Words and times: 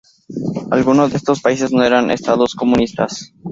Algunos 0.71 1.11
de 1.11 1.17
estos 1.17 1.41
países 1.41 1.71
no 1.71 1.83
eran 1.83 2.09
estados 2.09 2.55
comunistas. 2.55 3.31